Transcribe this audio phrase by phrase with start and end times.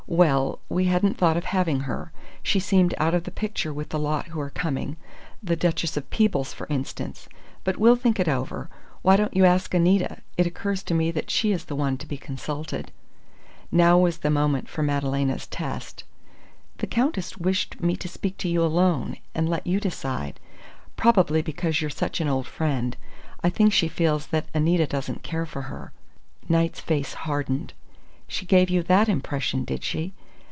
[0.07, 2.11] Well we hadn't thought of having her.
[2.43, 4.97] She seemed out of the picture with the lot who are coming
[5.41, 7.29] the Duchess of Peebles, for instance.
[7.63, 8.69] But we'll think it over.
[9.03, 10.17] Why don't you ask Anita?
[10.37, 12.91] It occurs to me that she is the one to be consulted."
[13.71, 16.03] Now was the moment for Madalena's test.
[16.79, 20.41] "The Countess wished me to speak to you alone, and let you decide.
[20.97, 22.97] Probably because you're such an old friend.
[23.45, 25.93] I think she feels that Anita doesn't care for her."
[26.49, 27.71] Knight's face hardened.
[28.27, 30.13] "She gave you that impression, did she?